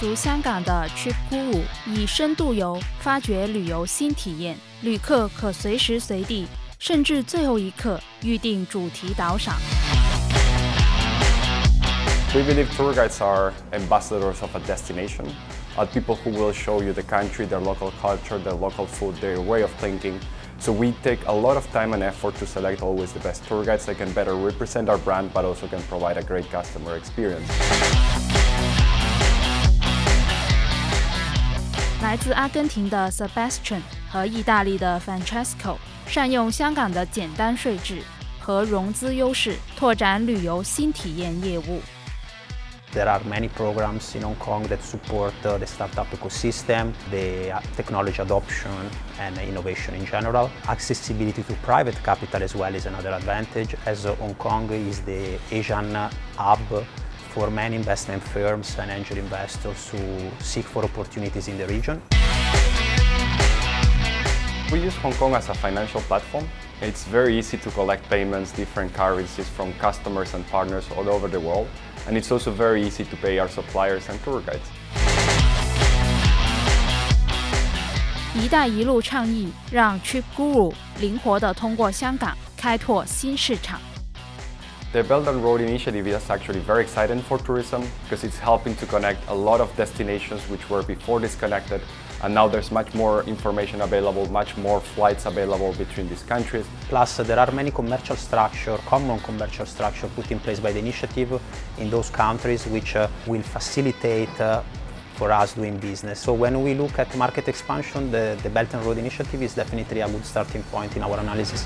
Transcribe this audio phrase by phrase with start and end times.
[0.00, 6.46] 足香港的 Trip Guru 以深度游发掘旅游新体验，旅客可随时随地，
[6.78, 9.54] 甚至最后一刻预定主题导赏。
[12.34, 15.26] We believe tour guides are ambassadors of a destination,
[15.76, 19.38] are people who will show you the country, their local culture, their local food, their
[19.38, 20.14] way of thinking.
[20.58, 23.62] So we take a lot of time and effort to select always the best tour
[23.62, 27.46] guides that can better represent our brand but also can provide a great customer experience.
[32.10, 33.80] 来自阿根廷的 Sebastian
[34.10, 35.76] 和意大利的 Francesco
[36.06, 38.02] 善用香港的简单税制
[38.38, 41.80] 和融资优势，拓展旅游新体验业务。
[42.94, 48.22] There are many programs in Hong Kong that support uh, the startup ecosystem, the uh, technology
[48.22, 48.70] adoption
[49.20, 50.48] and innovation in general.
[50.66, 55.38] Accessibility to private capital as well is another advantage as uh, Hong Kong is the
[55.50, 55.94] Asian
[56.36, 56.60] hub
[57.30, 59.98] for many investment firms and angel investors who
[60.40, 62.00] seek for opportunities in the region.
[64.72, 66.48] We use Hong Kong as a financial platform.
[66.82, 71.38] It's very easy to collect payments, different currencies from customers and partners all over the
[71.40, 71.68] world.
[72.06, 74.68] And it's also very easy to pay our suppliers and tour guides.
[78.34, 83.80] 一带一路倡议让 Trip Guru 灵活地通过香港开拓新市场。
[84.93, 88.85] The Belt and Road Initiative is actually very exciting for tourism because it's helping to
[88.85, 91.81] connect a lot of destinations which were before disconnected
[92.23, 96.65] and now there's much more information available, much more flights available between these countries.
[96.89, 101.41] Plus there are many commercial structure, common commercial structure put in place by the initiative
[101.77, 104.61] in those countries which uh, will facilitate uh,
[105.15, 106.19] for us doing business.
[106.19, 110.01] So when we look at market expansion, the, the Belt and Road Initiative is definitely
[110.01, 111.65] a good starting point in our analysis.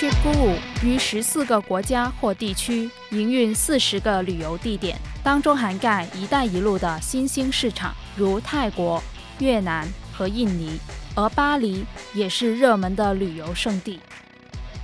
[0.00, 9.02] TripGuru 于十四个国家或地区营运四十个旅游地点，当中涵盖“一带一路”的新兴市场，如泰国、
[9.40, 10.80] 越南和印尼，
[11.14, 11.84] 而巴黎
[12.14, 14.00] 也是热门的旅游胜地。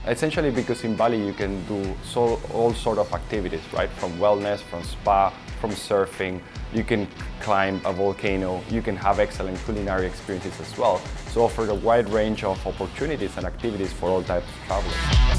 [0.06, 3.90] Essentially, because in Bali you can do so all sort of activities, right?
[3.90, 5.30] From wellness, from spa,
[5.60, 6.40] from surfing.
[6.72, 7.08] You can
[7.40, 8.62] climb a volcano.
[8.70, 11.00] You can have excellent culinary experiences as well.
[11.32, 15.35] So offer a wide range of opportunities and activities for all types of travelers.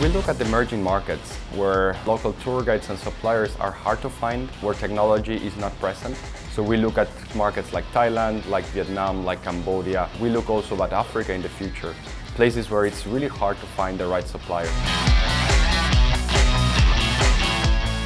[0.00, 4.48] We look at emerging markets where local tour guides and suppliers are hard to find,
[4.60, 6.16] where technology is not present.
[6.54, 10.08] So we look at markets like Thailand, like Vietnam, like Cambodia.
[10.20, 11.94] We look also at Africa in the future,
[12.36, 14.68] places where it's really hard to find the right supplier.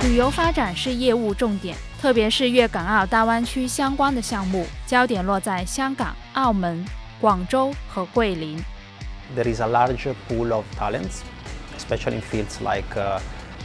[0.03, 6.85] 旅游发展是业务重点，特别是粤港澳大湾区相关的项目，焦点落在香港、澳门、
[7.21, 8.63] 广州和桂林。
[9.37, 11.21] There is a large pool of talents,
[11.88, 13.20] especially in fields like uh,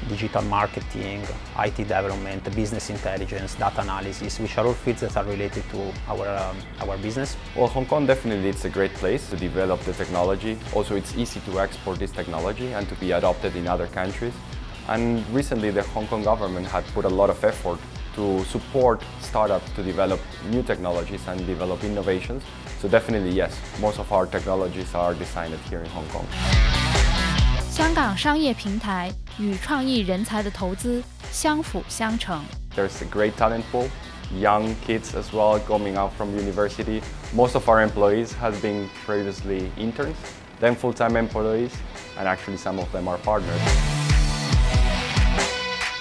[0.09, 1.23] digital marketing,
[1.59, 6.29] IT development, business intelligence, data analysis, which are all fields that are related to our,
[6.29, 7.37] um, our business.
[7.57, 10.57] Well, Hong Kong definitely is a great place to develop the technology.
[10.73, 14.35] Also, it's easy to export this technology and to be adopted in other countries.
[14.89, 17.79] And recently, the Hong Kong government had put a lot of effort
[18.15, 22.43] to support startups to develop new technologies and develop innovations.
[22.81, 27.32] So definitely, yes, most of our technologies are designed here in Hong Kong.
[27.72, 32.44] 香港商业平台与创意人才的投资相辅相成。
[32.76, 33.88] There's a great talent pool,
[34.40, 37.02] young kids as well coming out from university.
[37.34, 40.16] Most of our employees have been previously interns,
[40.60, 41.72] then full-time employees,
[42.18, 43.62] and actually some of them are partners.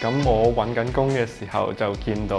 [0.03, 2.38] 咁我揾紧工嘅时候就见到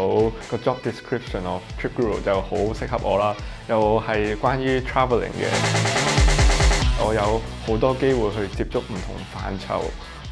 [0.50, 3.36] 个 job description of Trip Guru 就好适合我啦，
[3.68, 6.01] 又系关于 travelling 嘅。
[7.02, 9.82] 我有好多机会去接触唔同范畴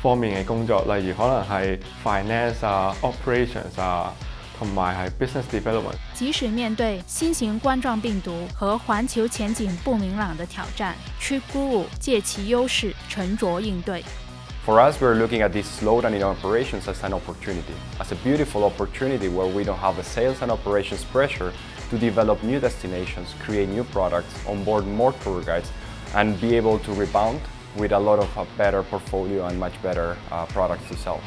[0.01, 4.13] 方面嘅工作，例如可能系 finance 啊、operations 啊，
[4.57, 5.95] 同埋系 business development。
[6.13, 14.03] 即使面对新型冠状病毒和环球前景不明朗的挑战，Trip Guru 借其优势沉着应对。
[14.65, 19.29] For us, we're looking at this slowdown in operations as an opportunity, as a beautiful opportunity
[19.29, 21.51] where we don't have the sales and operations pressure
[21.91, 25.69] to develop new destinations, create new products, onboard more tour guides,
[26.14, 27.40] and be able to rebound
[27.76, 31.20] with a lot of a better portfolio and much better uh, products to sell.